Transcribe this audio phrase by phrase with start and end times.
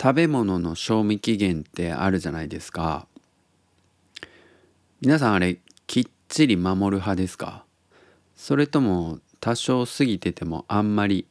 [0.00, 3.08] 食べ物の賞味期限ってあるじゃないですか。
[5.00, 7.64] 皆さんあれきっちり守る派ですか？
[8.36, 11.26] それとも多少過ぎててもあんまり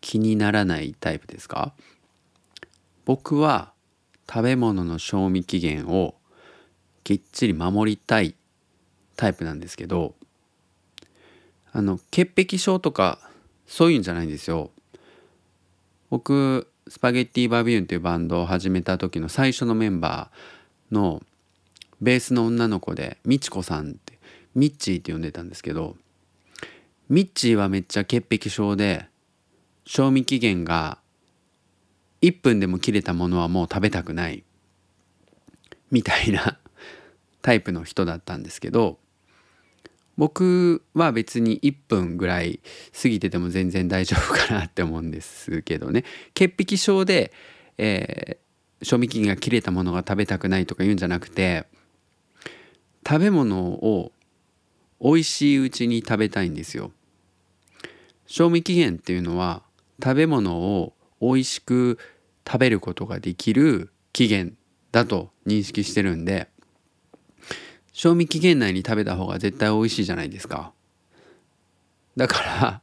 [0.00, 1.74] 気にならないタイプですか？
[3.04, 3.72] 僕は
[4.28, 6.14] 食べ物の賞味期限を
[7.04, 8.34] きっちり守りたい
[9.16, 10.14] タイプなんですけど
[11.72, 13.18] あの潔癖症とか
[13.66, 14.70] そういうんじゃないんですよ。
[16.08, 21.22] 僕スパゲッティ・バビューンというバンドを始めた時の最初のメンバーの
[22.00, 24.18] ベースの女の子でみちこさんって
[24.54, 25.96] ミッチーって呼んでたんですけど
[27.08, 29.06] ミッチーはめっちゃ潔癖症で
[29.84, 30.98] 賞味期限が
[32.22, 34.44] 1分でも切れたものはもう食べたくない
[35.90, 36.58] みたいな
[37.42, 38.98] タイプの人だったんですけど
[40.16, 42.60] 僕は別に1分ぐらい
[43.00, 46.04] 過ぎてても全然大丈夫かなって思うんですけどね。
[46.34, 47.32] 潔癖症で、
[47.78, 51.66] えー、賞味期限が切れたものが食べたくないとか言うんじゃなくて
[53.06, 54.12] 食べ物を
[55.00, 56.92] 美味しいうちに食べたいんですよ。
[58.26, 59.62] 賞味期限っていうのは
[60.02, 61.98] 食べ物を美味しく
[62.46, 64.56] 食べることができる期限
[64.92, 66.48] だと認識してるんで
[67.96, 70.74] 賞味期限内に食べた方が絶対美味しいじゃないですか。
[72.14, 72.82] だから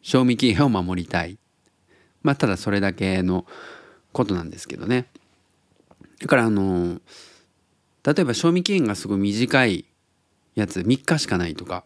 [0.00, 1.38] 賞味期限を守りたい。
[2.22, 3.46] まあただそれだけの
[4.12, 5.08] ことなんですけどね。
[6.20, 7.00] だからあの
[8.04, 9.84] 例えば賞味期限がすごい短い
[10.54, 11.82] やつ3日しかないとか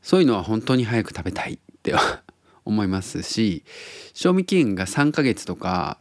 [0.00, 1.94] そういうのは本当に早く食べたいって
[2.64, 3.62] 思いますし
[4.14, 5.98] 賞味期限が3ヶ月とか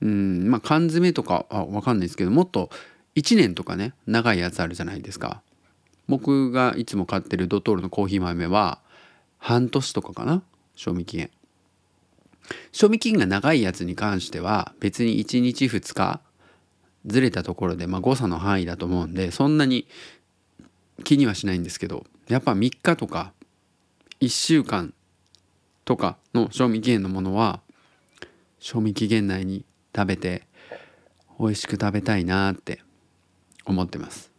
[0.00, 2.70] うんまあ缶詰とかあ分かんないですけどもっと
[3.16, 5.42] 1年とかね長いやつあるじゃないですか。
[6.06, 8.80] 僕がいつも買ってるドトールのコーヒー豆は
[9.38, 10.42] 半年とかかな
[10.74, 11.30] 賞味期限。
[12.72, 16.20] 賞味期限が長いやつに関しては別に1日2日
[17.06, 19.86] ずれたところで、まあ、誤差の範囲だと思うんでそんなに
[21.04, 23.32] 気にはしないんですけどやっぱ3日とか
[24.20, 24.94] 1週間
[25.84, 27.60] とかの賞味期限のものは
[28.58, 30.46] 賞味期限内に食べて
[31.38, 32.80] 美味しく食べたいなって
[33.64, 34.30] 思ってます。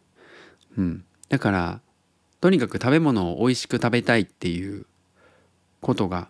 [0.77, 1.81] うん、だから
[2.41, 4.85] とにかく食べ物を美味しく食べたいっていう
[5.81, 6.29] ことが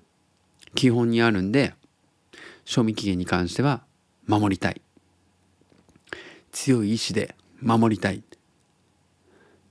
[0.76, 1.74] 基本にあるんで
[2.64, 3.84] 賞味期限に関しては
[4.28, 4.82] 守りたい。
[6.52, 8.24] 強い意志で守りたい。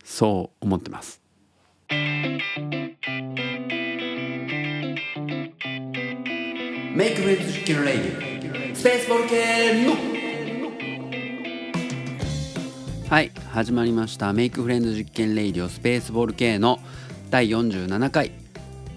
[0.05, 1.23] そう思ってます。
[6.95, 7.37] メイクフレ
[13.15, 14.33] はい始まりました。
[14.33, 16.81] メイクフレンズ実験レイディオスペースボール系の
[17.31, 18.33] 第47回、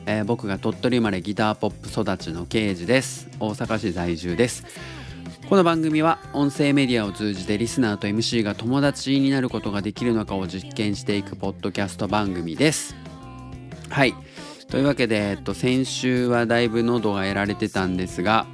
[0.08, 3.30] えー、僕が鳥取生まれギターポップ育ちの刑事です。
[3.40, 4.66] 大阪市在住です。
[5.48, 12.96] この番組は音声メディアを通じてリスナーと MC が友達になることができるのかを実験していくポッドキャスト番組です。
[13.92, 14.16] はい。
[14.68, 18.48] というわけで、えっと、先週はだいぶ喉がやられてたんですが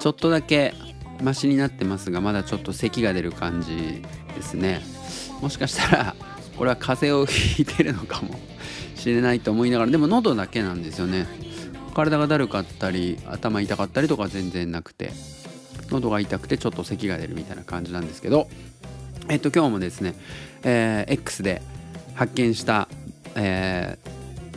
[0.00, 0.74] ちょっとだけ
[1.22, 4.80] マシになってますがまだちょっと咳が出る感じですね。
[5.40, 6.14] もしかしたら
[6.56, 8.34] これは風邪をひいてるのかも
[8.94, 11.26] しれないと思いながらでも喉だけなんですよね。
[11.94, 15.12] 体がだるかったり頭痛かったりとか全然なくて
[15.90, 18.48] 喉が痛くてちょっと咳が出るみたいな感じなんですけど
[19.28, 20.14] えっと今日もですね、
[20.62, 21.62] えー、X で
[22.14, 22.88] 発見した、
[23.34, 23.98] え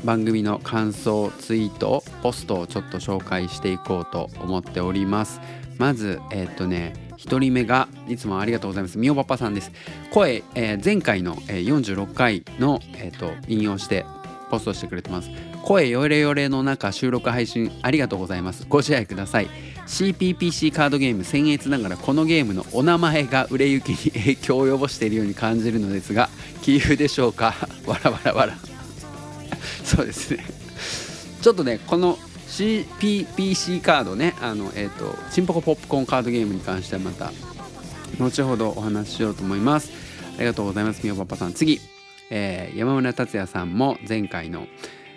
[0.04, 5.42] ー、番組の感想ツイートポストをちょっと紹介していこうと思っております。
[5.80, 8.98] まずえっとね1人目がいつもありがとうございます。
[8.98, 9.72] みおパパさんです。
[10.12, 14.06] 声、えー、前回の、えー、46回の、えーと、引用して
[14.50, 15.30] ポストしてくれてます。
[15.64, 18.66] 声よれよれの中収録配信ありがとうございます。
[18.68, 19.48] ご自愛ください。
[19.88, 26.30] CPPC カードゲーム僭越ながらこのゲームのお名前が売れ行きに影響を及ぼしているように感じるのですが
[26.62, 27.56] 杞憂でしょうか？
[27.86, 28.54] わらわらわら
[29.84, 30.46] そうですね。
[31.42, 32.18] ちょっとねこの
[32.54, 34.36] CPPC カードね。
[34.40, 37.32] あのえっ、ー、とチンポコポップコーンカードゲームに関してはまた
[38.20, 39.92] 後ほどお話ししようと思います。
[40.38, 41.04] ありがとうございます。
[41.04, 41.82] みおパパさん次、
[42.30, 44.68] えー、山村達也さんも前回の、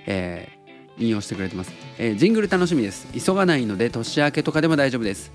[0.06, 3.06] えー、引用してくれてます、えー、ジングル楽しみです。
[3.12, 5.30] 急がないので年明けとかでも大丈夫です。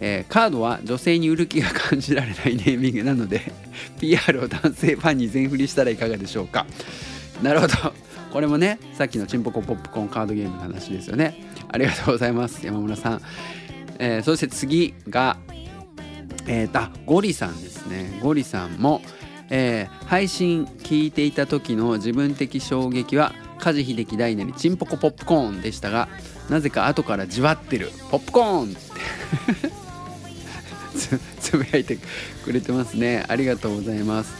[0.00, 3.50] えー、カードは女性に売る気が感じられないネーミングなので
[3.98, 6.66] PR を男性ファンに全振りしたらいかがでしょうか。
[7.42, 8.05] なるほど。
[8.36, 11.42] これもねさっきのチンポコポップコーンカードゲームの話ですよね。
[11.72, 12.66] ありがとうございます。
[12.66, 13.22] 山村さん、
[13.98, 15.38] えー、そして次が
[16.46, 18.20] えー、あゴリさんですね。
[18.22, 19.00] ゴリさんも、
[19.48, 26.10] えー、配信聞いていた時の自分的衝撃は梶秀樹大なりチンポコポップコーンでしたが
[26.50, 27.90] なぜか後からじわってる。
[28.10, 28.76] ポップコーンって。
[31.40, 31.96] つぶやいて
[32.44, 33.24] くれてますね。
[33.28, 34.34] ありがとうございます。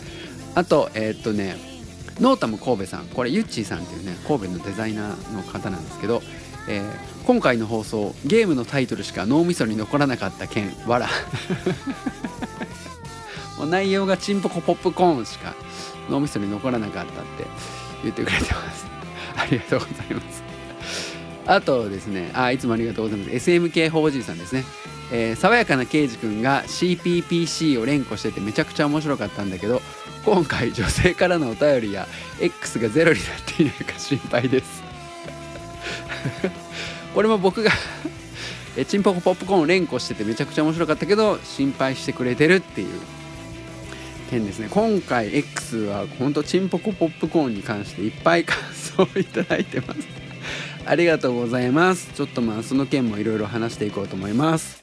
[0.54, 1.75] あとえー、っとね
[2.20, 6.22] ノータム神戸さんこれユッチーさんっていうね神戸のデザイナーの方なんですけど、
[6.68, 11.08] えー、今回の放送ゲームのタイトルしか脳みそに残らなかった件わら
[13.58, 15.54] もう内容がチンポコポップコーンしか
[16.08, 17.44] 脳みそに残らなかったって
[18.02, 18.86] 言ってくれてます。
[19.36, 20.42] ありがとうございます。
[21.46, 23.50] あとですねあいつもありがとうございます。
[23.50, 24.64] SMK 法人さんですね。
[25.12, 29.80] えー、爽やかな刑事くんが CPPC を連呼しててめちゃくちゃ面白かったんだけど
[30.26, 32.08] 今回女性からのお便りや
[32.40, 34.82] X がゼロになっていないか心配です。
[37.14, 37.70] これも僕が
[38.76, 42.88] えチンポコポップコーンを連呼しててめちゃくちゃ面白かったけど心配してくれてるっていう。
[44.28, 44.66] 件ですね。
[44.68, 50.00] 今回 X はほんとチンポコポップコーンに関していっぱい感想をいただいてます。
[50.84, 52.10] ありがとうございます。
[52.16, 54.75] ちょっとまあその件もいろいろ話していこうと思います。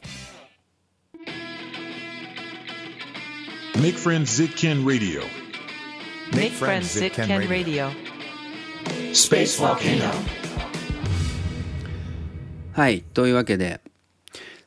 [3.83, 5.24] Make friends Zitken Radio.
[6.33, 7.91] Make friends Zitken Radio.
[9.12, 10.09] Space Volcano.
[12.71, 13.81] はいというわけで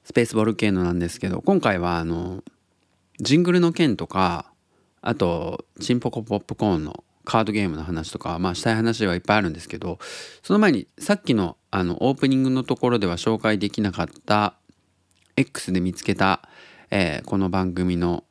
[0.05, 2.45] スペースボルケーノなんですけど今回はあの
[3.19, 4.53] ジングルの件とか
[5.01, 9.99] あとチンポコポップコーンのカードゲームの話とか、まあ、したい話はいっぱいあるんですけど
[10.43, 14.57] その前にさっきのあのオープニングのところでは紹介できなかった
[15.37, 16.47] X で見つけた、
[16.91, 18.25] えー、この番組の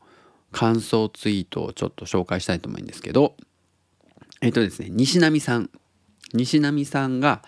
[0.55, 3.35] 感想ツイートをちょっと紹介したいと思うんですけど
[4.41, 5.69] えっ、とですね西波さん
[6.33, 7.43] 西波さんが、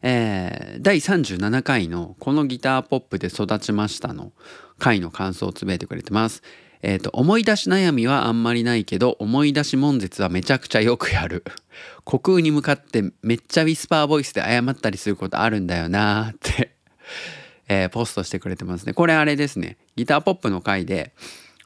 [0.00, 4.32] えー、第37回の「このギターポップで育ちました」の
[4.78, 6.42] 回の感想をつぶやいてくれてます。
[6.82, 11.42] えっ、ー、と、思い出し悩みはあんまりないけど、思い出し悶絶はめちゃくちゃよくやる。
[12.06, 16.76] 虚空に向かってめっちゃウィスパーボイスで謝ったりすることあるんだよなーって
[17.68, 18.92] えー、ポストしてくれてますね。
[18.92, 19.78] これあれですね。
[19.96, 21.14] ギターポップの回で、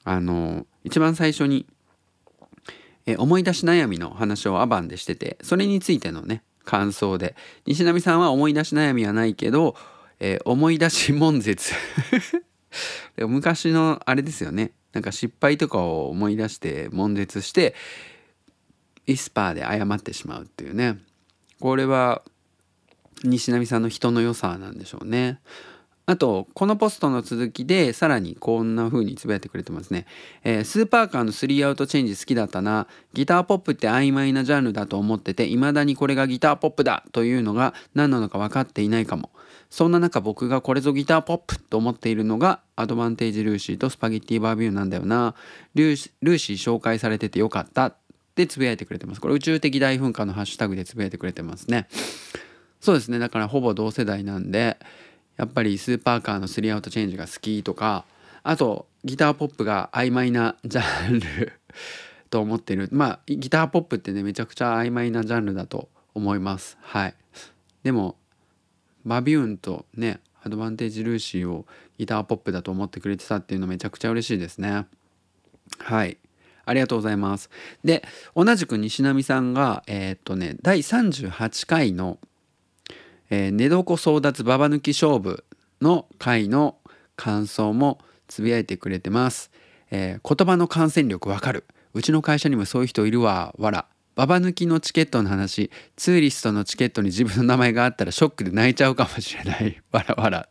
[0.04, 1.66] あの、一番最初に、
[3.06, 7.34] えー、思い出し悩みの話をアバンでしてて、それについてのね、感想で、
[7.66, 9.76] 西波さんは思い出し悩みはないけど、
[10.20, 11.72] え思い出し悶絶。
[13.16, 14.72] 昔のあれですよね。
[14.92, 17.74] なんか失敗とかを思い出して悶絶して
[19.06, 20.98] イスパーで謝ってしまうっていうね。
[21.60, 22.22] これは
[23.22, 25.40] 西波さんの人の良さなんでしょうね。
[26.10, 30.06] あとこのポストの続きでさらにこんな風につぶやいてくれてますね、
[30.42, 32.88] えー、スーパーカーの3アウトチェンジ好きだったな。
[33.12, 39.30] ギターポップって曖昧なジャンルだと思ってて未だにこれがギターポップだというのが何なのか分かっていないかも。
[39.70, 45.36] そんな中僕がこれぞギターポップと思っているのがアドバンテージルーシーとスパゲッティバービューなんだよな。
[45.74, 47.86] ルーシー紹介されててよかった。
[47.86, 47.94] っ
[48.34, 49.20] てつぶやいてくれてます。
[49.20, 51.86] これ宇宙的大噴火のハッシュタグでつぶやいてくれてますね。
[52.80, 53.20] そうですね。
[53.20, 54.76] だからほぼ同世代なんで
[55.40, 58.04] やっぱりスーパーカーの3アウトチェンジが好きとか
[58.42, 61.54] あとギターポップが曖昧なジャンル
[62.28, 62.90] と思ってる。
[62.92, 66.76] まあギターポップってねめちゃくちゃ曖昧なジャンルだと思います。
[66.82, 67.14] はい。
[67.82, 68.18] でも
[69.06, 71.64] バビューンとねアドバンテージルーシーを
[71.96, 74.84] ギターポップだと思ってくれてたっていうのめちゃくちゃ嬉しいですね。
[75.78, 76.18] はい。
[76.66, 77.48] ありがとうございます。
[77.82, 78.04] で
[78.36, 82.18] 同じく西波さんがえー、っとね第38回の
[83.30, 85.44] 「えー、寝床争奪ババ抜き勝負」
[85.80, 86.76] の回の
[87.16, 89.50] 感想もつぶやいてくれてます、
[89.90, 91.64] えー、言葉の感染力わかる。
[91.92, 93.54] うちの会社にもそういう人いるわ。
[93.58, 93.86] わら。
[94.14, 95.70] ババ抜きのチケットの話。
[95.96, 99.82] ツーリストのチケットに自分の名前があったらショックで泣いちゃうかもしれない。
[99.90, 100.48] わらわら。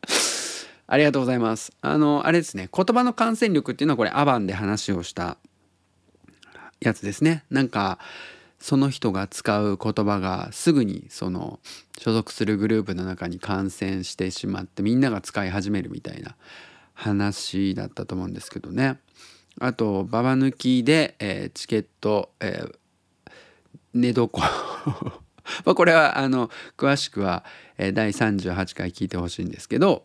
[0.87, 1.71] ありがとうございます。
[1.81, 2.69] あのあれですね。
[2.75, 5.37] 言葉の感染力っていうのはこれアバンで話をした
[6.81, 7.43] やつですね。
[7.49, 7.99] なんか
[8.59, 11.59] その人が使う言葉がすぐにその
[11.97, 16.35] 所属するグループの中に感染してしまってみんなが使い始めるみたいな
[16.93, 18.99] 話だったと思うんですけどね。
[19.59, 23.31] あとババ抜きで、えー、チケット、えー、
[23.93, 24.29] 寝床。
[25.65, 27.43] まこれはあの詳しくは、
[27.77, 30.03] え第38回聞いてほしいんですけど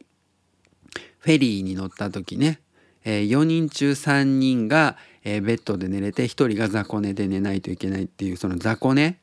[1.19, 2.61] フェリーに乗った時ね、
[3.05, 9.19] え、4人中3人が、えー、ベッドで寝れて1人が雑魚寝で寝ないといけないっていうその雑魚寝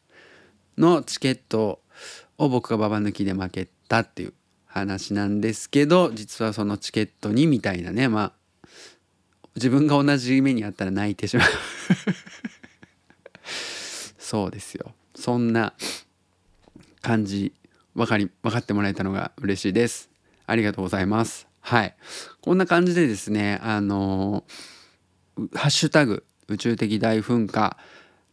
[0.77, 1.79] のチケット
[2.37, 4.33] を僕がババ抜きで負けたっていう
[4.65, 8.33] 話なんですけど実はそのチケットにみたいなねまあ
[9.55, 11.47] 自分が同じ目にあったら泣いてしまう。
[14.17, 14.93] そうですよ。
[15.13, 15.73] そんな
[17.01, 17.51] 感じ
[17.93, 20.09] 分かり分かってもらえたのが嬉しいです。
[20.47, 21.47] ありがとうございます。
[21.59, 21.95] はい。
[22.39, 24.45] こんな感じでですねあの
[25.53, 27.77] ハッシュタグ宇宙的大噴火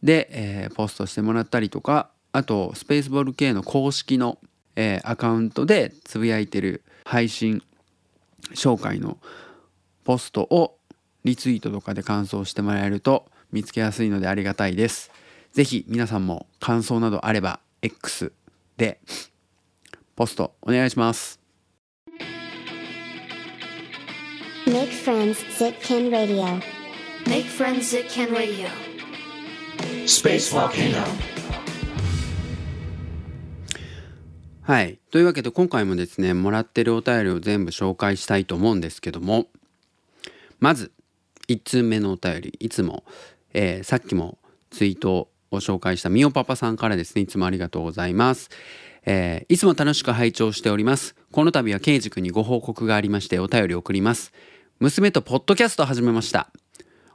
[0.03, 4.37] で、えー、ポストしてもらったりとかあとスペースボール系の公式の、
[4.75, 7.63] えー、アカウントでつぶやいてる配信
[8.53, 9.17] 紹介の
[10.03, 10.77] ポストを
[11.23, 15.11] リツイートとかで感想してもらえると見つけやすいのでありがたいです。
[15.51, 18.31] ぜひ皆さんも感想などあれば X
[18.77, 18.99] で
[20.15, 21.39] ポストお願いします。
[24.65, 25.37] Make friends,
[27.29, 28.67] Make friends at Ken Radio.
[30.07, 31.03] Space Volcano.
[34.63, 34.99] はい。
[35.11, 39.45] というわけで今回もですね、もらってるお便りを全部紹介したいと思うんですけども、
[40.59, 40.91] まず、
[41.49, 43.03] 1通目のお便り、いつも、
[43.53, 44.39] えーさっきも
[44.71, 48.49] ツイートを紹介したみおパパさんからですね、いつもありがとうございます。
[49.05, 51.15] えーいつも楽しく拝聴しております。
[51.31, 54.33] この度はケイジ君にご報告がありましてお便りを送ります。
[54.79, 56.49] 娘とポッドキャストを始めました。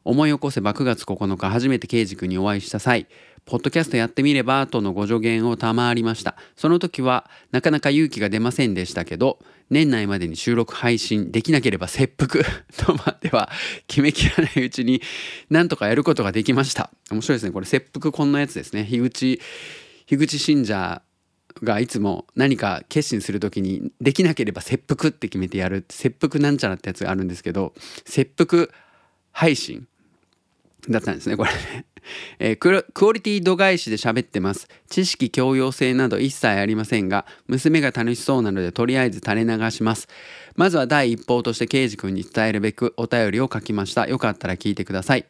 [0.04, 3.06] 思い起こせば9月9日初めて刑事君にお会いした際
[3.46, 6.36] ポッドキャストやってみればとのご助言を賜りました。
[6.56, 12.42] その時はなかなか勇気が出ませんでしたけど年内までに収録配信できなければ切腹。
[12.78, 13.50] とまでは
[13.86, 15.02] 決めきらないうちに
[15.50, 16.90] なんとかやることができました。
[17.10, 17.52] 面白いですね。
[17.52, 18.84] これ切腹こんなやつですね。
[18.84, 19.40] 樋口
[20.06, 21.02] 樋口信者
[21.62, 25.84] がいつも何か決心する時にできなければ切腹って決めてやる。
[25.90, 27.74] 切腹なんちゃらってやつがあるんですけど
[28.06, 28.68] 切腹
[29.32, 29.86] 配信
[30.88, 31.86] だったんですねこれね、
[32.38, 34.68] えークロクオリティ度外視で喋ってます。
[34.88, 40.08] 知識強要性など一切ありませんが娘が楽しそうなのでとりあえず垂れ流します。
[40.56, 44.06] まずは第一報としてケイジ君に伝えるべくお便りを書きました。
[44.06, 45.26] よかったら聞いてください。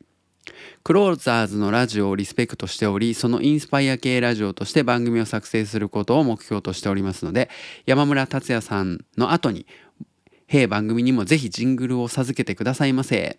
[0.83, 7.49] クローザーズのラジオをリスペクトしておりそのインスパイア系ラジオとして番組を作成することを目標としておりますので
[7.87, 9.67] 山村達也さんの後に
[10.47, 13.39] 「へ番組にもぜひジングルを授けてくださいませ」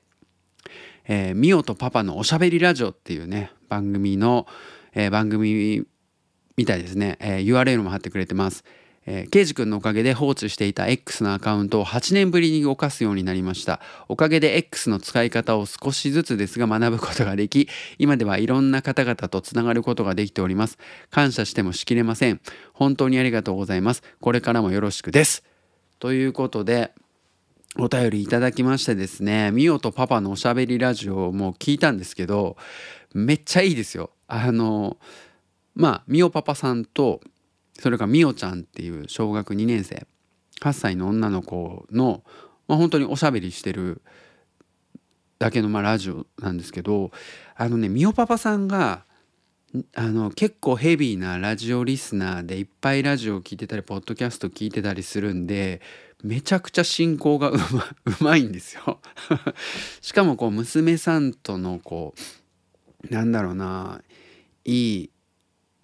[1.07, 4.47] えーミオとパパのおしゃべりラジオっていうね番組の、
[4.93, 5.85] えー番組
[6.57, 8.63] みたいですね、えー URL も貼ってくれてます。
[9.07, 13.79] えー、ケイジ君のおかげで放置していた X のアカウントを8年ぶりに動かすようになりました。
[14.07, 17.69] おかげで X の使い方を少しずつですが学ぶことができ、
[17.99, 20.79] 今ではいろんな方々とつながることができております。
[21.11, 22.41] 感謝してもしきれません。
[22.73, 24.01] 本当にありがとうございます。
[24.21, 25.43] これからもよろしくです。
[25.99, 26.91] ということで、
[27.77, 32.55] お便りいただきましてですね、ミオとパパのおしゃべりラジオをもう聞いたんですけど、
[33.13, 34.11] めっちゃいいですよ。
[34.27, 34.97] あの、
[35.75, 37.19] まあ、ミオパパさんと、
[37.77, 40.07] それからミオちゃんっていう小学2年生、
[40.61, 42.23] 8歳の女の子の、
[42.69, 44.01] まあ、本当におしゃべりしてる
[45.37, 47.11] だけのまあラジオなんですけど、
[47.57, 49.03] あのね、ミオパパさんが、
[49.93, 55.81] あの結構ヘビーなラジオリスナーでいっぱいラジオを聞いてたりポッドキャスト聞いてたりするんで
[56.23, 58.99] めちゃくちゃ進行がうまうまいんですよ。
[60.01, 62.15] しかもこう娘さんとのこ
[63.09, 64.01] うなんだろうな
[64.63, 65.09] いい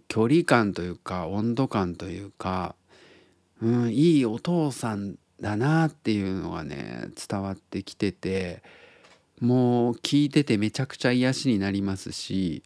[0.08, 2.76] 距離感というか温度感というか、
[3.62, 8.64] うん、いいお父さんだなっていうのがね伝わってきてて
[9.40, 12.64] もう聞いててめちゃくちゃ癒しになりますし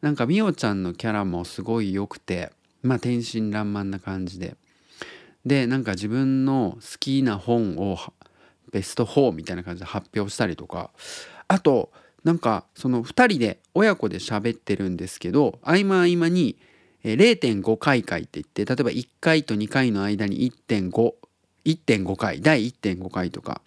[0.00, 4.56] なんかみおちゃんのキャラもすごい良くてまあ天真爛漫な感じで
[5.48, 7.98] でなんか自分の好きな本を
[8.70, 10.90] ベスト4みたいな感じで発表したりとか
[11.48, 11.90] あと
[12.22, 16.56] なんかその2人で親子で喋ってるんですけど合間合間に
[17.04, 21.14] 0.5回回って言って例えば1回と2回の間に1.5
[21.64, 23.62] 1.5回第1.5回とか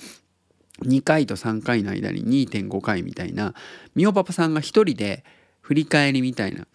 [0.84, 3.54] 2回と3回の間に2.5回みたいな
[3.96, 5.24] みおパパさんが一人で
[5.62, 6.68] 振り返りみたいな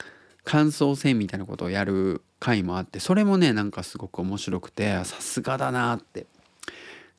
[0.47, 6.27] 感想戦みたいなことをやる回もあってそれもねなんかすごく面白くてさすがだなって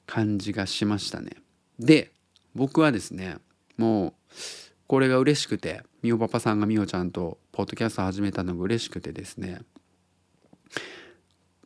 [0.07, 1.31] 感じがしましたね。
[1.77, 2.11] で
[2.55, 3.37] 僕はですね
[3.77, 4.13] もう
[4.87, 9.61] これが嬉しくてみおパパさんがみおちゃんとポッドキャスト始めたのが嬉しくてですね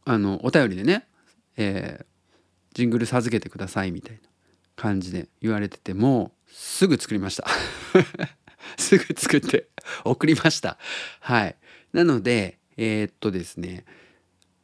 [0.04, 1.08] あのお便りでね、
[1.56, 2.06] えー
[2.74, 4.22] ジングル授けてくださいみたいな
[4.76, 7.46] 感じで言われててもうすぐ作りました
[8.78, 9.68] すぐ作って
[10.06, 10.78] 送りました。
[11.20, 11.56] はい。
[11.94, 13.86] なのでえーっとですね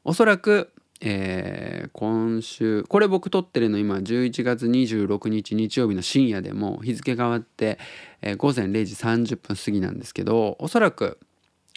[0.04, 0.72] おそらく、
[1.02, 7.80] えー今週これ僕撮ってるの今11月26日日曜日の深夜でも日付変わって、
[8.22, 11.20] えー午前0時30分過ぎなんですけどおそらく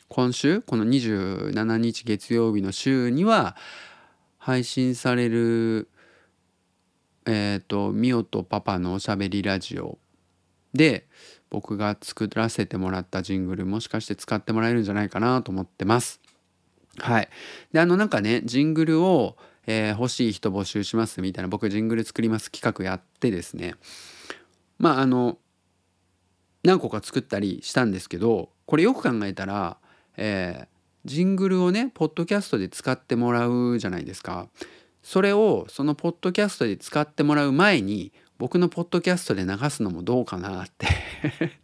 [0.09, 3.57] 今週この27日月曜日の週には
[4.39, 5.89] 配信される
[7.27, 9.99] えっ、とミオとパパのおしゃべりラジオ
[10.75, 11.07] で
[11.51, 16.21] 僕が作らせてもらったジングルもしかして使ってもらえるんじゃないかなと思ってます。
[16.99, 17.29] はい。
[17.73, 23.75] であのなんかねジングルを、えー欲しい人募集しますみたいな僕ジングル作ります企画やってですね
[24.79, 25.39] まああの
[26.65, 29.77] 何個か作ったりしたんですけどこれよく考えたら、
[30.17, 34.49] えージングルをねポッドキャストで使ってもらうじゃないですか。
[35.03, 40.87] それをそのポッドキャストで使ってもらう前に僕のポッドキャストで流すのもどうかなって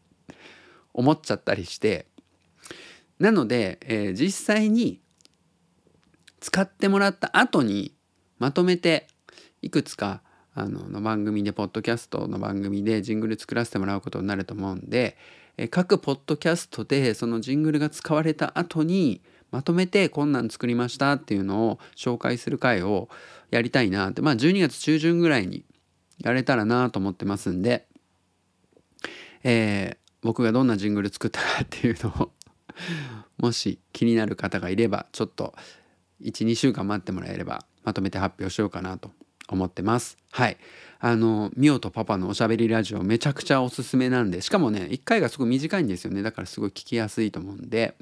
[0.93, 2.07] 思っちゃったりして。
[3.19, 5.01] なので、えー実際に
[6.39, 7.95] 使ってもらった後に
[8.39, 9.09] まとめて
[9.63, 10.21] いくつか
[10.55, 15.17] あのの番組でポッドキャストの番組でジングル作らせてもらうことになると思うんで、
[15.57, 23.09] え各ポッドキャストでそのジングルが使われた後にまとめてこんなん作りましたっていうのを紹介する回を
[23.51, 24.21] やりたいなって。
[24.21, 25.65] まあ12月中旬ぐらいに
[26.19, 27.87] やれたらなと思ってますんで、
[29.43, 32.33] えー僕がどんなジングル作ったかっていうのを
[33.39, 35.55] もし気になる方がいればちょっと
[36.21, 39.13] 12週間待ってもらえればまとめて発表しようかなと
[39.49, 40.19] 思ってます。
[40.33, 40.57] はい。
[40.99, 46.23] あのミオとパパのおしゃべりラジオめちゃくちゃおすすめなんでしかもね1回がすごい短いんですよね。
[46.23, 47.97] だからすごい聞きやすいと思うんで、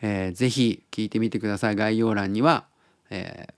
[0.00, 1.76] えーぜひ聞いてみてください。
[1.76, 2.66] 概要欄には、
[3.10, 3.54] えー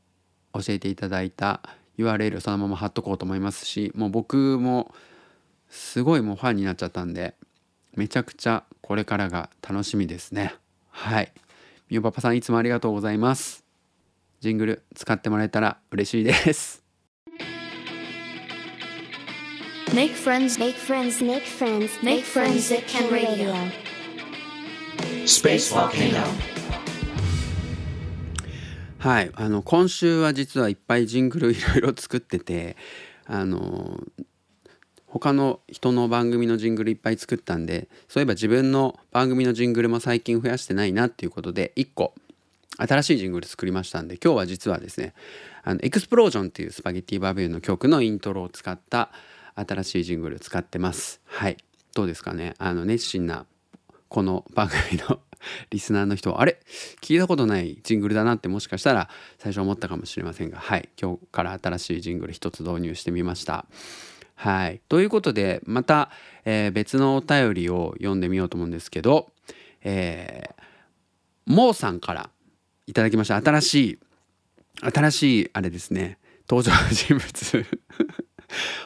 [0.55, 1.63] 教えていただいた
[1.99, 4.95] URL そのまま貼っとこうと思いますしもう僕も
[5.69, 7.35] すごいもうファンになっちゃったんで
[7.95, 10.55] めちゃくちゃこれからが楽しみですね
[10.91, 11.33] はい
[11.91, 13.65] みおパパさんいつもありがとうございます
[14.41, 16.83] ジングル使ってもらえたら嬉しいです
[19.93, 23.55] Make friends, Make friends, make friends, Make friends at Ken Radio.
[25.27, 26.52] Space Volcano.
[29.03, 29.33] はい。
[29.35, 32.77] あの今週は実はいっぱいジングルいろいろ作ってて
[33.27, 34.01] あの
[35.09, 42.15] 他の人の番組のジングルいっぱい作ったんでそういえば自分の番組のジングルも最近増やしてないなっていうことで1個
[42.79, 45.15] 新しいジングル作りましたんで今日は実はですね
[45.65, 49.11] あのエクスプロージョンっていうスパゲティバビューの曲のイントロを使った
[49.57, 51.21] 新しいジングル使ってます。
[51.25, 51.57] はい。
[51.95, 52.55] どうですかね？
[52.59, 53.47] あの熱心な
[54.13, 55.21] この番組の
[55.71, 56.61] リスナーの人あれ？
[57.01, 60.91] 聞いたことないジングルだなってもしかしたら最初思ったかもしれませんがはい。
[61.01, 63.65] 今日から新しいジングル一つ導入してみました。
[64.35, 64.83] はい。
[64.91, 66.11] ということでまた、
[66.45, 69.33] えー別のお便りを読んでみようと思うんですけど、
[69.83, 70.63] えー、
[71.47, 72.29] モーさんから
[72.87, 73.41] いただきました。
[73.41, 73.99] 新しい
[74.93, 76.19] 新しいあれですね。
[76.47, 77.67] 登場人物。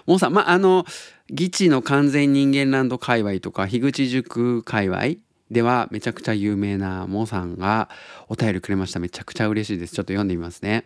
[0.07, 0.85] モーさんまああの
[1.29, 5.03] 義地の完全人間ランド界隈とか樋口塾界隈
[5.51, 7.89] ではめちゃくちゃ有名なモーさんが
[8.29, 8.99] お便りくれました。
[8.99, 9.95] めちゃくちゃ嬉しいです。
[9.95, 10.85] ちょっと読んでみますね。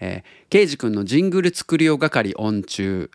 [0.00, 3.10] えー、ケイジ君のジングル作りよ係オン中、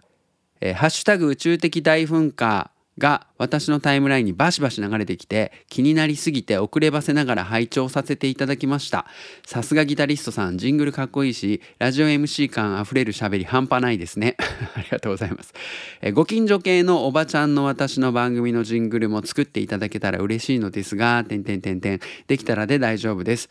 [0.61, 9.05] えーハッシュタグ宇宙的大噴火が私のタイムラインにバシバシ流れてきて気になりすぎて遅ればせながら拝聴させていただきました。
[9.45, 14.37] さすがギタリストさんジングルかっこいいしラジオ MC 感あふれる喋り半端ないですね。
[14.75, 15.53] ありがとうございます、
[16.01, 21.99] えご近所系のおばちゃんの私の番組のジングルも作っていただけたら嬉しいのですがてんてんてんてん。
[22.27, 23.49] できたらで大丈夫です、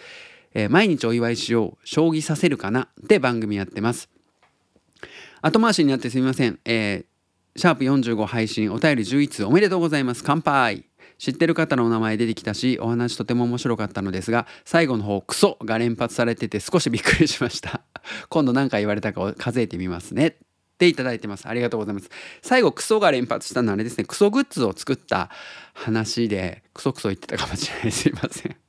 [0.55, 2.89] えー毎日お祝いしよう将棋させるかな？
[3.03, 4.09] って番組やってます。
[5.41, 6.61] 後回しになってすみません。
[6.65, 7.12] えー
[7.55, 10.25] シャープ45配信お便り11通おめでとうございます。
[10.25, 10.87] 乾杯。
[11.19, 17.83] 知ってる方のお名前出てきたしお話とても面白かったのですが最後の方クソが連発されてて少しびっくりしました。
[18.31, 20.29] 今度何回言われたかを数えてみますね。
[20.29, 20.35] っ
[20.79, 21.47] ていただいてます。
[21.47, 22.09] ありがとうございます。
[22.41, 24.05] 最後クソが連発したのはあれですね。
[24.05, 25.29] クソグッズを作った
[25.75, 27.93] 話でクソクソ言ってたかもしれない。
[27.93, 28.62] すいません。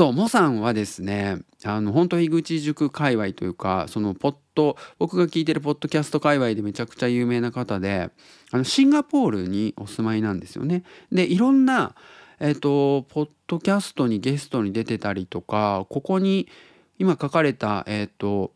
[0.00, 8.08] そうモさんはですねあの本当樋口塾界隈というかそのポッド僕が聞いてるポッドキャスト界隈でめちゃくちゃ有名な方で
[8.50, 10.84] あのシンガポールにお住まいなんですよね。
[11.12, 11.94] でいろんな、
[12.38, 16.48] えっとポッドキャストにゲストに出てたりとかここに
[16.98, 18.52] 今書かれたえっ、と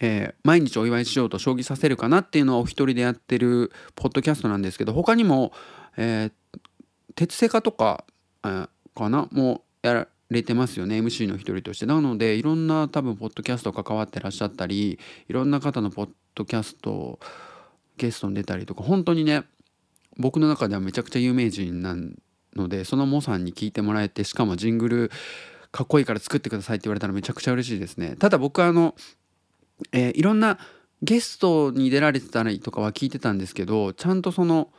[0.00, 5.52] えー毎日お祝いしようと将棋させるかなっていうのはお一人でやってるポッドキャストなんですけど他にも、
[5.96, 6.58] えー
[7.14, 8.04] 鉄セカとか、
[8.42, 11.86] えーかなもうやられてますよね MC の一人として。
[11.86, 17.18] なのでいろんな多分ポッドキャスト関わってらっしゃったりいろんな方のポッドキャスト
[17.96, 19.44] ゲストに出たりとか本当にね
[20.16, 21.96] 僕の中ではめちゃくちゃ有名人な
[22.56, 25.10] のでそのモさんに聞いてもらえてしかもジングル
[25.70, 28.16] かっこいいから作ってくださいって言われたらめちゃくちゃ嬉しいですね。
[28.18, 28.94] ただ僕あの、
[29.92, 30.58] えーいろんな
[31.02, 34.70] ゲストに出られてたりとかは聞いてたんですけどちゃんとその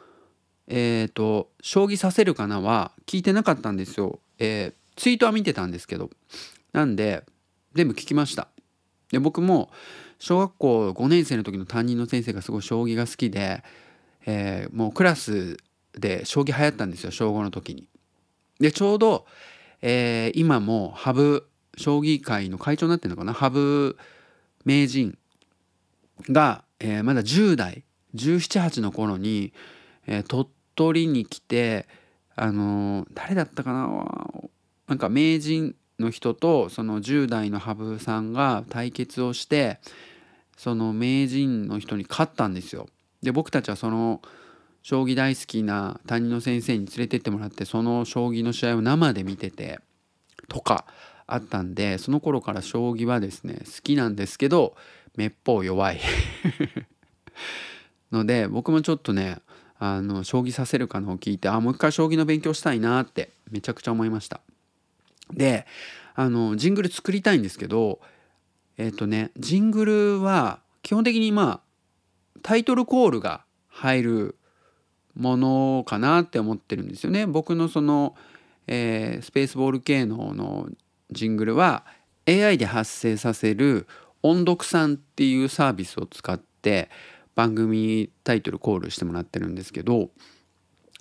[0.67, 6.09] えっ、と「将棋させるかな」は聞いてなかったんですよ、えーツイートは見てたんですけど。
[6.71, 7.23] なんで
[7.73, 8.47] 全部聞きました。
[9.11, 9.71] で僕も
[10.19, 13.63] 小学校5年生の時の担任の先生がすごい将棋が好きで、
[14.27, 15.57] えーもうクラス
[15.93, 17.87] で将棋流行ったんですよ小5の時に。
[18.59, 19.25] でちょうど、
[19.81, 21.43] えー今も羽生
[21.77, 23.33] 将棋界の会長になってるのかな？
[23.33, 23.95] 羽生
[24.65, 25.17] 名人
[26.29, 27.83] が、えーまだ10代
[28.15, 29.53] 1718の頃に、
[30.05, 31.87] えー鳥取に来て
[32.35, 34.49] あのー誰だったかな？
[34.89, 39.79] なんか名人の人とその10代の羽生さんが対決をして
[40.57, 42.87] その名人の人に勝ったんですよ。
[43.21, 44.21] で僕たちはその
[44.81, 49.79] 将棋大好きな担任の先生に連れてってもらってその将棋の試合を生で見てて
[50.47, 50.85] とか
[51.27, 54.75] あったんでその頃から将棋はですね好きなんですけど
[55.15, 55.99] めっぽう弱い
[58.11, 59.37] ので僕もちょっとね
[59.77, 64.41] あの将棋させるかのを聞いてあもう一回将棋の勉強したいなってめちゃくちゃ思いました
[65.33, 65.65] で
[66.15, 67.99] あのジングル作りたいんですけど
[68.77, 71.59] えっ、とねジングルは基本的にまあ
[72.41, 74.35] タイトルコールが入る
[75.15, 77.25] ものかなって思ってるんですよね。
[77.25, 78.15] 僕のその、
[78.67, 80.69] えースペースボール系のの
[81.11, 81.85] ジングルは
[82.27, 83.87] AI で発生させる
[84.21, 86.89] 音読さんっていうサービスを使って
[87.35, 90.09] 番組タイトルコールしてもらってるんですけど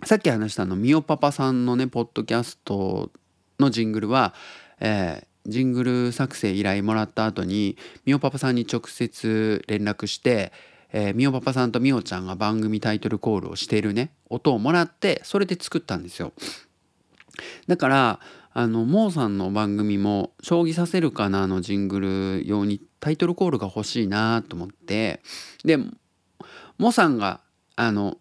[0.05, 3.11] さっき話したあのみおパパさんのねポッドキャスト
[3.59, 4.35] のジングルは、
[4.81, 10.53] えージングル作成依頼もらった後にみおパパさんに直接連絡して、
[10.93, 16.33] えーみおパパさんとみおちゃんが番組タイトルコールをしているね音をもらってそれで作ったんですよ。
[17.67, 18.21] だから
[18.53, 25.23] あのモーさんの番組も「将棋させるかな」のジングル用にタイトルコールが欲しいなと思って
[25.65, 25.79] で
[26.77, 27.41] モさんが
[27.77, 28.19] あの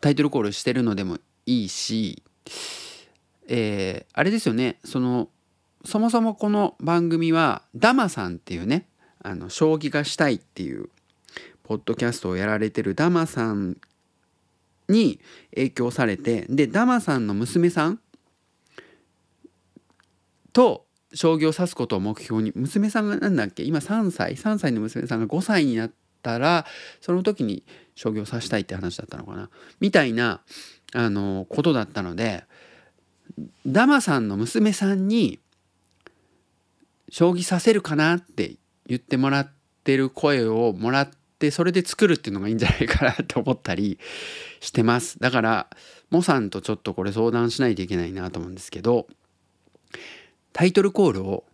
[0.00, 2.22] タイトルコールしてるのでもいいし、
[3.54, 4.78] えーあれですよね。
[4.82, 5.28] その
[5.84, 8.88] そもそもこの番組はダマさんっていうね
[9.22, 10.88] あの将棋がしたいっていう
[11.62, 13.76] ポッドキャストをやられてるダマさん
[14.88, 15.20] に
[15.54, 18.00] 影響されてでダマさんの娘さん
[20.54, 23.64] と将棋を指すことを目標に娘さんがなんだっけ？
[23.64, 24.34] 今3歳。
[24.34, 26.64] 3歳の娘さんが5歳になったら
[27.02, 27.64] その時に
[27.96, 29.50] 将棋を指したいって話だったのかな。
[29.78, 30.40] みたいな
[30.94, 32.44] あのことだったので
[33.66, 35.38] ダマさんの娘さんに
[37.10, 38.54] 将棋させるかなって
[38.86, 39.50] 言ってもらっ
[39.84, 43.98] てる声をもらってそれで作るっていうのがいいんじゃないかなと思ったり
[44.60, 45.18] してます。
[45.18, 45.66] だから
[46.10, 49.06] モさんとちょっとこれ相談しないといけないなと思うんですけど
[50.52, 51.44] タイトルコールを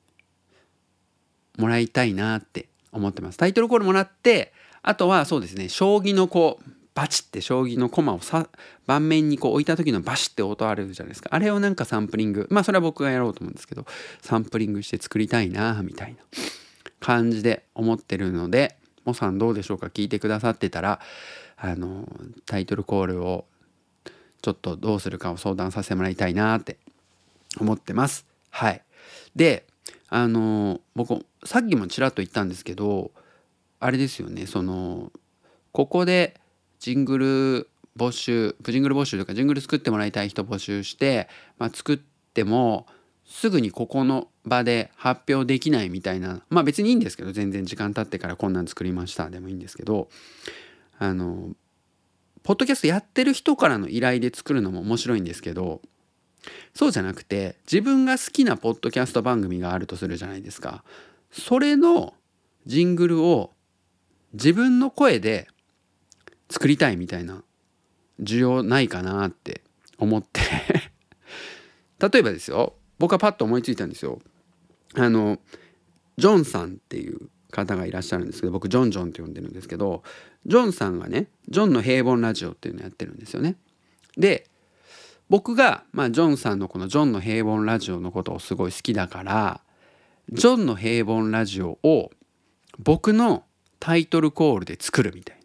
[1.59, 3.39] もらいたいなって思ってます。
[3.39, 8.49] タイトルコールもらってあとはそうですね将棋のこうバチって将棋の駒をさ
[8.87, 11.31] 盤面にこう置いた時のバシって音あるじゃないですか。
[11.33, 12.49] あれをなんかサンプリング。
[12.51, 13.87] まあそれは僕がやろうと思うんですけど
[14.21, 16.19] サンプリングして作りたいなみたいな。
[16.99, 20.99] 感じで思ってるのでモさんどうでしょうか聞いてくださってたら
[21.57, 22.09] あの
[22.47, 23.45] タイトルコールを
[24.43, 26.79] ちょっとどうするかを相談させてもらいたいなって
[27.61, 28.27] 思ってます。
[28.51, 28.83] はい、
[29.37, 29.65] で
[30.09, 33.13] あの僕さっきもちらっと言ったんですけど
[33.79, 35.13] あれですよねその
[35.71, 36.41] ここで
[36.79, 42.87] ジングル募集ジングル募集というかジングル作ってもらいたい人募集して、まあ、作っても
[43.25, 50.09] すぐにここの場で発表できないみたいなまあ別にいいんですけど全然時間経ってからこんなん作りましたでもいいんですけど
[50.99, 51.51] あの
[52.43, 55.83] ポッドキャストやってる人からの依頼で作るのも面白いんですけど
[56.75, 60.85] そうじゃなくて自分が好きなポッドキャスト番組があるとするじゃないですか。
[61.31, 62.15] それの
[62.67, 63.53] ジングルを
[64.33, 65.49] 自分の声で
[66.51, 67.43] 作りたいみたいな
[68.21, 69.63] 需要ないかなって
[69.99, 70.41] 思って
[72.01, 74.21] 例えばですよ僕はパッと思いついたんですよ。
[74.95, 75.39] あの
[76.17, 80.03] ジョンさんっていう方がいらっしゃるんですけど僕ジョンジョンって呼んでるんですけど
[80.47, 83.57] ジョンさんがねジョンの平凡ラジオっていうのやってるんですよね。
[84.17, 84.49] で
[85.29, 89.61] 僕が、まあ、ジョンさんのこの「ジョンの平凡ラジオ」のことをすごい好きだから
[90.33, 92.11] ジョンの平凡ラジオを
[92.79, 93.45] 僕の
[93.79, 95.38] タイトルコールで作るみたいな。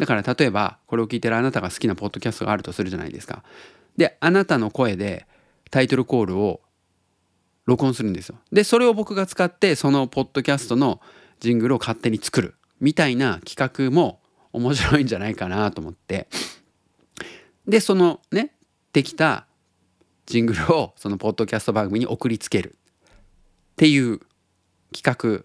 [0.00, 3.44] だから例えばこれを聞いてるあなたが好きなポッドキャストがあるとするじゃないですか。
[3.98, 5.26] であなたの声で
[5.70, 6.62] タイトルコールを
[7.66, 8.36] 録音するんですよ。
[8.50, 11.00] でそれを僕が使ってそのポッドキャストの
[11.40, 14.20] ジングルを勝手に作るみたいな企画も
[14.52, 16.28] 面白いんじゃないかなと思って
[17.68, 18.54] でそのね
[18.92, 19.46] できた
[20.26, 22.76] ジングルをそのポッドキャスト番組に送りつける
[23.72, 24.20] っていう
[24.92, 25.44] 企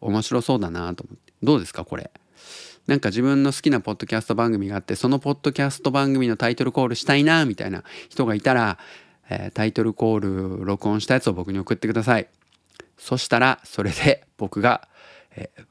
[0.00, 2.10] 面白そうだなと思ってどうですかこれ？
[2.86, 8.78] なんか自分の好きなポッドキャスト番組があってそのポッドキャスト番組のタイトルコールしたいなみたいな人がいたら、
[9.28, 12.28] えータイトルコール録音したやつを僕に送ってください。
[12.96, 14.88] そしたらそれで僕が、
[15.34, 15.64] えー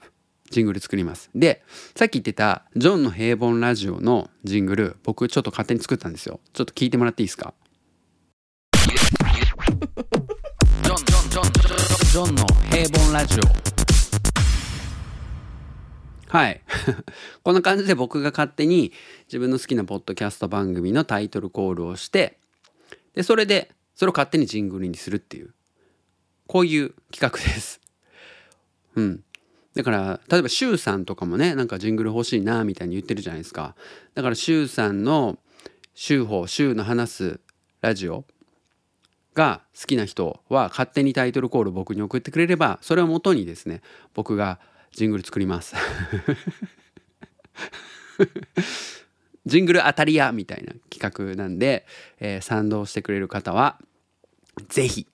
[0.51, 1.31] ジングル作ります。
[1.33, 1.63] で
[1.95, 6.39] さっき言ってたジョンの平凡ラジオのジングル僕ちょっと勝手に作ったんですよ。
[6.53, 7.55] ちょっと聞いてもらっていいですか？
[10.83, 13.74] ジョンジョンジョンジョンジョンの平凡ラジオ。
[16.35, 16.61] はい。
[17.43, 18.91] こんな感じで僕が勝手に
[19.27, 22.39] 自分の好きなポッドキャスト番組のタイトルコールをして
[23.13, 25.53] でそれでそれを勝手にジングルにするっていう
[26.45, 27.79] こういう企画です。
[28.95, 29.23] うん、
[29.75, 33.73] だから例えばシュウさんとかもねなんかジングル欲しいなみたいに言ってるじゃないですか。
[34.13, 35.39] だからシュウさんの
[35.93, 37.39] シュウ法シュウの話す
[37.79, 38.25] ラジオ
[39.35, 43.81] が好きな人は勝手にタイトルコール僕に送ってくれればそれをもとにですね
[44.13, 44.59] 僕が
[44.95, 45.75] ジングル作ります。
[49.45, 51.85] ジングル当たり屋みたいな企画なんで、
[52.19, 53.77] えー賛同してくれる方は
[54.69, 55.05] ぜひ、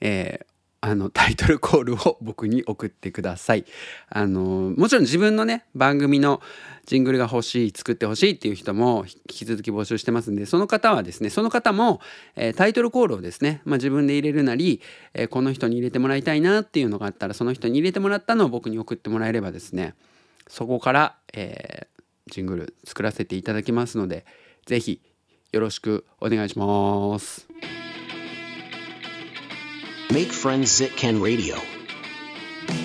[0.00, 0.47] えー
[0.80, 3.64] あの タイトルコールを僕に送ってください。
[4.08, 6.40] あのもちろん自分のね番組の
[6.86, 12.00] ジングルが欲しい作ってほしいっていう人も引き続き募集してますんでその方はですねその方も、
[12.34, 14.80] えータイトルコールをですね、まあ、自分で入れるなり、
[15.14, 19.94] えーこの人に入れてもらいたいなっていうのがあったらその人に入れてもらったのを僕に送ってもらえればですね
[20.48, 24.24] そこから、えージングル作らせていただきますので
[24.66, 25.00] ぜひ
[25.52, 27.48] よろしくお願いします。
[30.10, 31.56] Make friends can radio.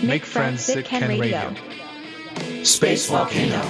[0.04, 1.54] Make friends can radio.
[2.64, 3.64] Space Volcano.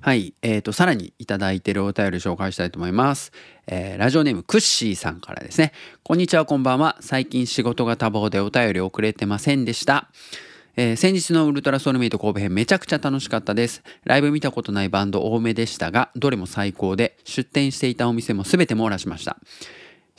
[0.00, 3.30] はい、えー、とさらにいただいているお便り紹介したいと思います、
[3.66, 10.08] えーラジオネームクッシーさんからですねこんにちはこんばんは最近仕事が多忙でお便り遅れてませんでした
[10.76, 19.36] えー先日のウルトラソウルメイト神戸編めちゃくちゃ楽しかったですライブ見たことないバンド多めでしたがどれも最高で出店していたお店も全て網羅しました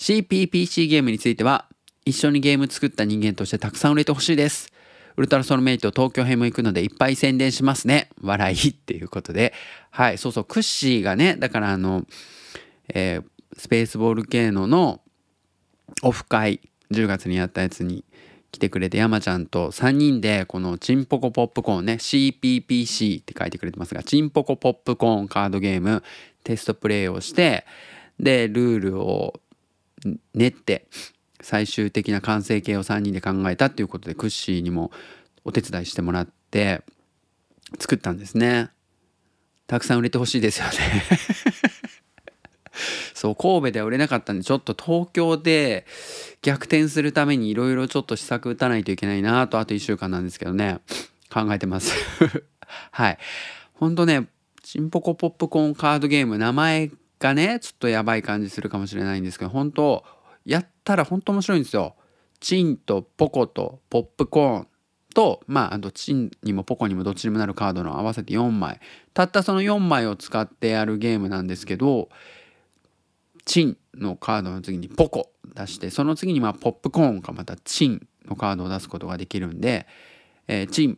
[0.01, 1.67] CPPC ゲームについては
[2.05, 4.73] 一緒にゲーム作った人間としてたくさん売れてほしいです。
[5.15, 8.09] ウルトラソルメイト東京編も行くのでいっぱい宣伝しますね。
[8.19, 9.53] 笑いっていうことで。
[9.91, 12.03] はいそうそうクッシーがねだからあの、
[12.89, 13.23] えー
[13.57, 15.01] スペースボール系のの
[16.01, 16.61] オフ会
[16.91, 18.03] 10月にやったやつに
[18.51, 26.01] 来てくれて山ちゃんと3人でこのチンポコポップコーンね CPPC って書いてくれてますがチンポコポップコーンカードゲーム
[26.43, 27.65] テストプレイをして
[28.19, 29.39] でルールを
[30.33, 30.87] 練って
[31.41, 34.91] 最終的な完成形を3人で考えたっていうことでクッシーにも
[35.43, 36.83] お手伝いしてもらって
[37.79, 38.69] 作ったんですね。
[39.67, 40.71] たくさん売れてほしいですよね。
[43.13, 45.85] そう神戸では売れなかったんでちょっと東京で
[46.41, 50.79] 逆転するためにいろいろちょっと施策打たないといけないなとあと1週間なんですけどね。
[51.31, 51.93] 考えてます。
[52.91, 53.17] はい。
[53.73, 54.27] ほんとね
[54.63, 60.03] チンポコポップコーンカードゲーム名前がねちょっとやばい感じするかもしれないんですけど本当
[60.43, 61.95] やったら本当面白いんですよ。
[62.39, 64.67] チンとポコとポップコーン
[65.13, 68.79] とまああとチンにもポコにもどっちにもなるカードの合わせて4枚。
[69.13, 72.09] たったその4枚を使ってやるゲームなんですけど
[73.45, 79.85] チンのカードの次にポコ出してその次にまあポップコーンかまたチンのカードを出すことができるんで、
[80.47, 80.97] えーチン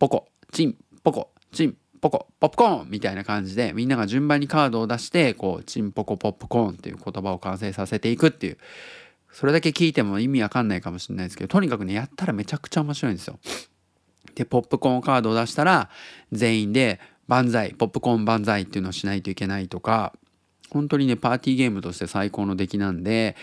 [0.00, 8.58] ポコチンポコチンポコポップコーンみたいな感じでみんなが順番にカードを出してこうチンポコポップコーンっていう言葉を完成させていくっていう
[9.32, 13.38] それだけ聞いても意味わかんないかもしれないですけどとにかくねやったらめちゃくちゃ面白いんですよ。
[14.34, 15.90] でポップコーンカードを出したら
[16.32, 20.12] 全員で万歳ポップコーン万歳っていうのをしないといけないとか
[20.70, 23.36] 本当にねパーティーゲームとして最高の出来なんで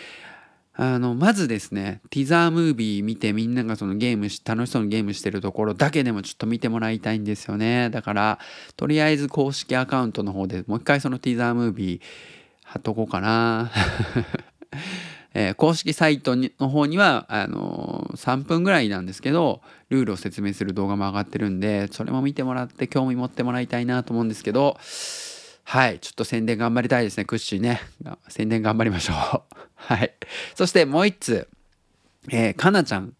[0.80, 7.90] あのまずですねティザームービー見てみんながそのゲームし楽しそうにゲームしてるところだけでもちょっと見てもらいたいんですよね。
[7.90, 8.38] だから
[8.76, 12.00] とりあえず公式アカウントの方でもう一回そのティザームービー
[12.62, 13.72] 貼っとこうかな。
[15.34, 19.60] えー公式サイトの方にはあのー3分ぐらいなんですけど
[19.90, 24.78] ルールを説明する動画も上がってるんでそれも見てもらって興味持ってもらいたいなと思うんですけど。
[25.64, 27.80] はいちょっと宣伝頑張りたいですねクッシーね。
[28.28, 29.57] 宣伝頑張りましょう。
[29.78, 30.12] はい
[30.54, 31.48] そしてもう一つ
[32.30, 33.14] えーかなちゃん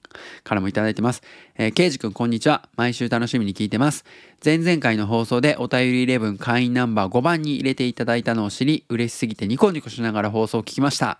[0.44, 1.22] からもいただいてます。
[1.56, 2.68] えー、ケイジくんこんにちは。
[2.76, 4.04] 毎週楽しみに聞いてます。
[4.44, 11.18] 前々回の放送でお便り11会員ナンバー5番に入れていただいたのを知り、嬉しすぎてニコニコしながら放送を聞きました。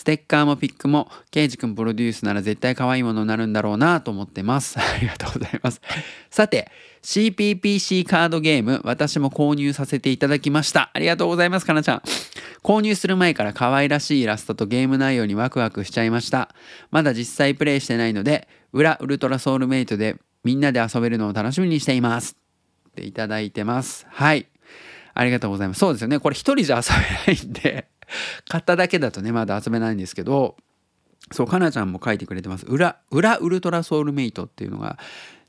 [0.00, 4.78] ステッカーもピックも、ケイジくんプロデュースなら絶対可愛いものになるんだろうなと思ってます。
[4.80, 5.82] ありがとうございます。
[6.30, 6.70] さて、
[7.02, 10.90] CPPC カードゲーム、私も購入させていただきました。
[10.94, 12.02] ありがとうございます、かなちゃん。
[12.62, 16.54] 購入する前から可愛らしいイラストとゲーム内容にワクワクしちゃいました。
[16.90, 22.38] まだ実際プレイしてないので、裏ウルトラソウルメイトでみんなで遊べるのを楽しみにしています。
[22.88, 24.06] っていただいてます。
[24.08, 24.46] はい。
[25.12, 25.80] ありがとうございます。
[25.80, 26.18] そうですよね。
[26.18, 26.84] これ一人じゃ遊
[27.26, 27.86] べないんで、
[28.48, 30.56] 買っただけだとね、まだ遊べないんですけど、
[31.32, 32.66] そう、かなちゃんも書いてくれてます。
[32.66, 34.98] 裏、裏ウルトラソウルメイトっていうのが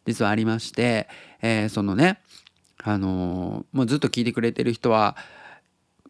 [0.05, 1.07] 実はありまして、
[1.41, 2.19] えーそのね、
[2.83, 5.15] あのーもうずっと聞いてくれてる人は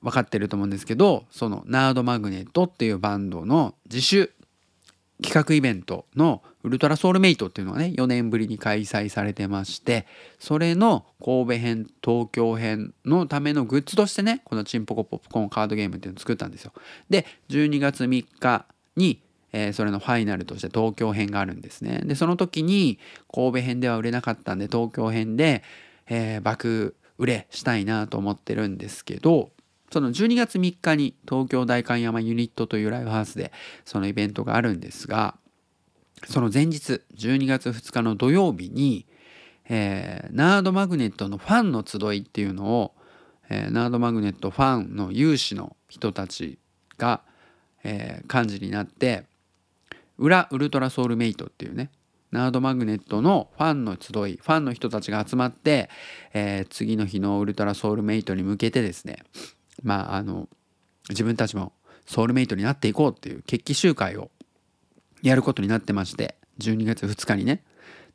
[0.02, 4.32] 分かってると思うんですけど、そのナードマグネットっていうバンドの自主
[5.22, 10.06] 企画イベントのウルトラソウルメイトっていうのがね4年ぶりに開催されてまして
[10.40, 16.74] それの神戸編東京編のためのグッズとしてねこのチンポコポップコーンカードゲームっていうのを作ったんですよ。
[17.10, 19.22] で12月3日に、
[19.54, 22.02] えーそれのファイナルとして東京編があるんですね。
[22.06, 23.00] でその時に
[23.34, 25.64] 神戸編では売れなかったんで東京編で、
[26.08, 29.52] えー爆売れしたいなと思ってるんですけど
[29.92, 33.52] その12月3日に東京代官山ユニットというライブハウスで
[33.86, 35.36] そのイベントがあるんですが
[36.28, 39.06] その前日12月2日の土曜日に、
[39.70, 42.94] えーナードマグネットのファンの集いっていうのを、
[43.50, 46.60] えーナードマグネットファンの有志の人たち
[46.98, 47.22] が、
[47.84, 49.26] えー幹事になって
[50.18, 51.90] 裏ウルトラソウルメイトっていうね
[52.32, 55.90] ナードマグネットのファンの集いファンの人たちが集まって、
[56.34, 59.24] えー次の日のウルトラソウルメイトに向けてですね
[59.84, 60.48] まああの
[61.10, 61.74] 自分たちも
[62.06, 64.30] ソウルメイトになっていこうっていう決起集会を
[65.22, 67.64] やることになってまして12月2日にね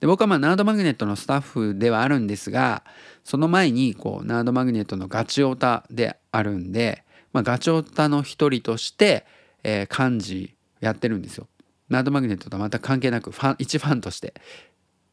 [0.01, 2.85] で僕はまあナードマグネットのスタッフではあるんですが
[3.25, 9.27] その前にこうナードマグネットのガチオタであるんで、まあ、ガチオタの一人として、
[9.63, 11.49] えー幹事やってるんですよ。
[11.89, 14.35] ナードマグネットとは全く関係なくファン一ファンとして。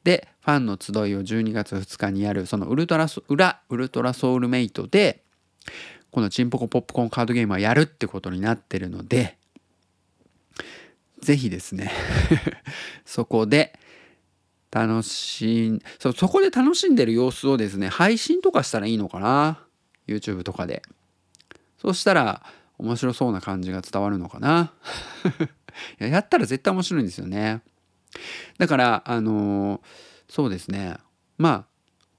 [0.04, 5.24] でファンの集いを12月2日にやるそのウルトラソ裏ウルトラソウルメイトで
[6.12, 9.38] このチンポコポップコーンカードゲームはやるってことになってるので
[11.24, 11.92] ぜひですね。
[13.06, 13.78] そこで
[14.72, 19.66] 楽しんそそこで楽しんでる様子をですね配信とかしたらいいのかな
[20.08, 20.82] ？YouTube とかで。
[21.78, 22.44] そうしたら
[22.78, 24.74] 面白そうな感じが伝わるのかな？
[26.00, 27.62] ややったら絶対面白いんですよね。
[28.58, 29.82] だからあのー
[30.30, 30.98] そうですね。
[31.38, 31.66] まあ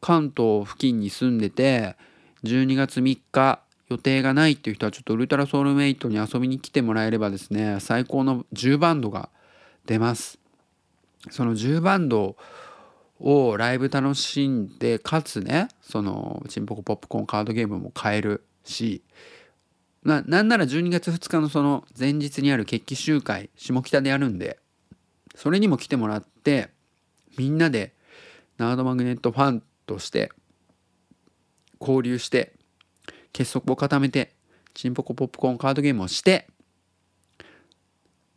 [0.01, 1.97] 関東付近に住んでて
[2.45, 3.64] 12月3日
[3.95, 9.31] 予定がないっていう人はちょっとウルトラソウルメイトに遊びに来てもらえればですね最高の10バンドが
[9.87, 10.39] 出ます。
[11.31, 12.37] その10バンド
[13.21, 19.03] をライブ楽しんでかつねそのチンポコポップコーンカードゲームも買えるし
[20.03, 24.59] ななんなら12月2日のその前日にある決起集会下北でやるんで
[25.35, 26.69] それにも来てもらって
[27.39, 27.95] みんなで
[28.59, 30.31] ナードマグネットファンとして
[31.81, 32.53] 交流して
[33.35, 34.33] 結束を固めて
[34.73, 36.47] チンポコポップコーンカードゲームをして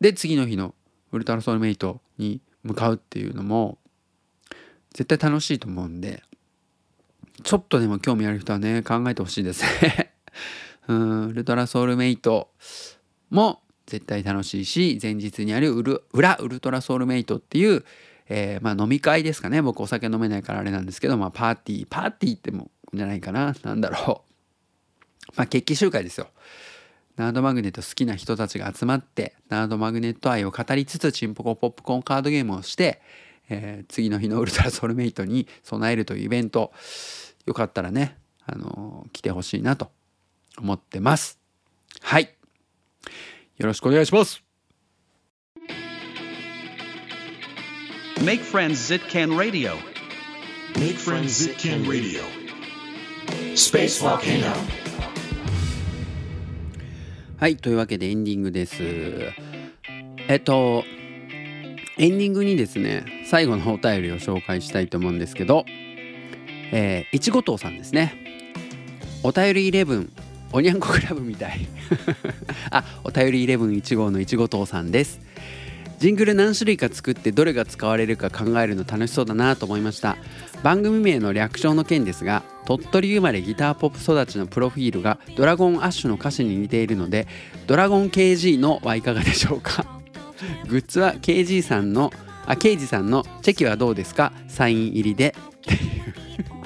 [0.00, 0.74] で次の日の
[1.12, 3.78] ウルトラソウルメイトに向かうっていうのも
[4.92, 6.22] 絶対楽しいと思うんで
[7.42, 9.62] ちょっとでも興味ある人はね考えてほしいです。
[9.82, 10.12] ね
[10.88, 12.50] うんウルトラソウルメイト
[13.30, 17.84] も絶対楽しいし前日にあるウル裏ウルトラソウルメイトっていう、
[18.28, 19.62] えーまあ、飲み会ですかね。
[19.62, 23.54] 僕お酒飲めないからあれなんですけど、まあ、パーティーパーティーってもじゃないかな。
[23.62, 24.27] なんだろう。
[25.36, 26.28] まあ決起集会ですよ
[27.16, 33.00] ナードマグネット好きな人たちが集まってナードマグネット愛を語りつつチンポコポップコーンカードゲームをして、
[33.48, 36.72] えー次の日のウルトラソウルメイトに備えるというイベント
[37.46, 39.90] よかったらね、あのー来てほしいなと
[40.58, 41.38] 思ってます
[42.00, 42.34] はい
[43.56, 44.42] よろしくお願いします
[48.20, 49.76] Make friends Zitcan Radio.
[50.74, 52.22] Make friends Zitcan Radio.
[53.54, 54.87] Space Volcano.
[57.38, 58.82] はいというわけでエンディングです。
[60.26, 60.82] えっと
[61.96, 65.64] エンディングにですね最後のお便りを紹介したいと思うんですけど
[66.72, 68.12] えーいちごとうさんですね。
[69.22, 70.08] お便り11
[70.52, 71.68] おにゃんこクラブみたい。
[72.72, 75.20] あお便り111号のいちごとうさんです。
[76.00, 80.16] ジングル何種類か作ってどれが使われるか考えるの楽しそうだなと思いました。
[80.64, 87.26] 番組名の略称の件ですが鳥取生まれギターポップ育ちのプロフィールがドラゴンアッシュの歌詞に似ているので
[87.66, 89.86] ドラゴン KG のはいかがでしょうか？
[90.68, 92.12] グッズは KG さんの
[92.44, 94.34] あケイジさんのチェキはどうですか？
[94.48, 95.80] サイン入りでっていう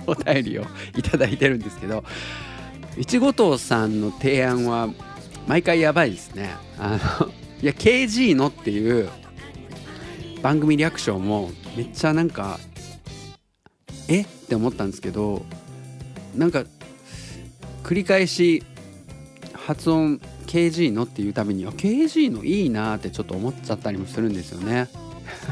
[0.08, 2.02] お便りをいただいてるんですけど
[2.98, 4.88] いちごとうさんの提案は
[5.46, 6.50] 毎回やばいですね。
[6.80, 7.28] あの
[7.62, 9.08] いや KG のっていう
[10.42, 12.58] 番組略称もめっちゃなんか
[14.08, 14.22] え？
[14.22, 15.44] って思ったんですけど
[16.34, 16.64] なんか
[17.82, 18.62] 繰り返し
[19.54, 24.88] 発音 KG のっていうたびにあ KG のいいなってちょっと思っちゃったりもするんですよね。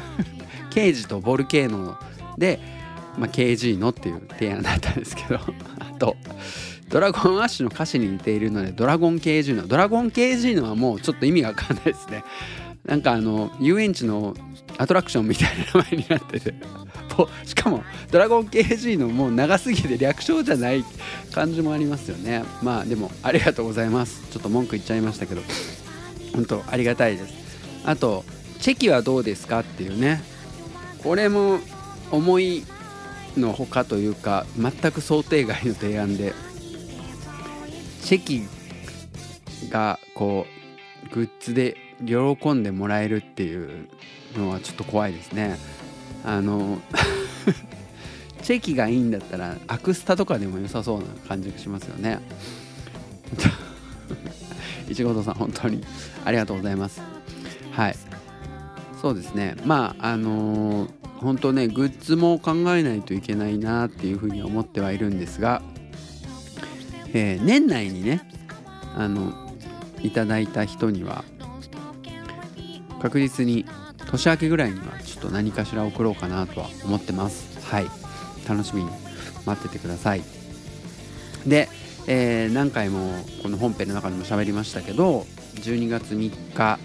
[0.70, 1.98] ケージとボルケーノ
[2.38, 2.60] で、
[3.18, 5.40] まあ、KG のっていう提案だったんですけど。
[5.78, 6.16] あと
[6.88, 12.24] ドラゴンアッシュの歌詞に似ているのでドラゴン KG のドラゴン KG のはもうちょっと意味がわかんないですね。
[12.84, 14.34] なんかあの遊園地の
[14.80, 16.54] アトラクションみたいな名前になってて。
[17.44, 20.82] しかもドラゴン KG のもう長すぎて略称じゃない
[21.32, 22.44] 感じもありますよね。
[22.62, 24.22] まあでもありがとうございます。
[24.30, 25.42] ちょっと文句言っちゃいましたけど。
[26.32, 27.34] 本当ありがたいです。
[27.84, 28.24] あと
[28.58, 30.22] チェキはどうですかっていうね。
[31.02, 31.60] これも
[32.10, 32.64] 思い
[33.36, 36.32] のほかというか全く想定外の提案で。
[38.02, 38.42] チェキ
[39.68, 40.46] がこ
[41.12, 41.76] うグッズで
[42.06, 43.88] 喜んでもらえるっていう
[44.36, 45.58] のはちょっと怖いですね。
[46.24, 46.80] あの
[48.42, 52.20] チェキがいいんだったらアクスタとかでも良さそうな感じがしますよね。
[54.88, 55.84] いちごとさん本当に
[56.24, 57.00] ありがとうございます。
[57.72, 57.96] はい。
[59.00, 59.56] そうですね。
[59.64, 65.60] まああのー本当ねグッズも考えないといけないなっていうふうに思ってはいるんですが、
[67.12, 68.22] えー年内にね
[68.96, 69.54] あの
[70.02, 71.24] いただいた人には
[73.02, 73.66] 確実に
[74.10, 77.64] 年明けぐらいにはちょっと何かしら送ろうかなとは思ってます。
[77.66, 77.86] はい。
[78.48, 78.90] 楽しみに
[79.46, 80.22] 待っててください。
[81.46, 81.68] で、
[82.06, 86.78] えー何回もこの本編の中でも喋りましたけど12月3日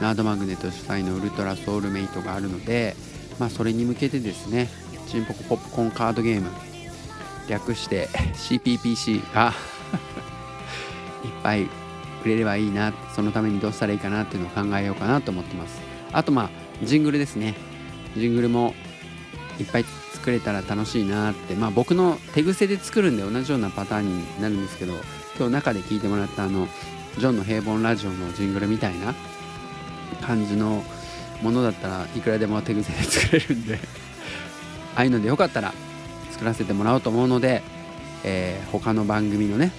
[0.00, 2.94] ナードマグネット主催のウルトラソウルメイトがあるので、
[3.38, 4.68] まあ、それに向けてですね
[5.08, 6.50] チンポコポップコーンカードゲーム
[7.48, 9.52] 略して CPPC が
[11.24, 11.62] いっぱい
[12.24, 15.87] 売れればいいなそのためにどうしたらいいかなっていうのを考えようかなと思ってます。
[16.12, 16.50] あとまあ
[16.84, 17.54] ジングルですね。
[18.16, 18.74] ジングルも
[19.58, 19.84] いっぱい
[20.14, 21.54] 作れたら楽しいなって。
[21.54, 24.94] まあ僕の手癖で作るんで同じようなパターンになるんですけど
[25.38, 26.68] 今日中で聞いてもらったあの
[27.18, 29.14] ジョンの平凡ラジオのジングルみたいな
[30.22, 30.84] 感じの
[31.42, 33.78] ものだったらいくらでも手癖で作れるんで。
[34.98, 35.72] ああいうのでよかったら
[36.32, 37.62] 作らせてもらおうと思うので、
[38.24, 39.70] えー他の番組のね、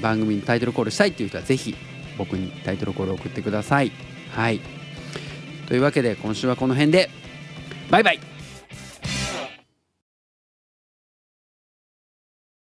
[0.00, 1.76] 番組にタイトルコールしたいっていう人はぜひ
[2.18, 3.92] 僕にタイトルコールを送ってください。
[4.32, 4.60] はい。
[5.66, 7.10] というわけで今週はこの辺で。
[7.90, 8.35] バイバイ。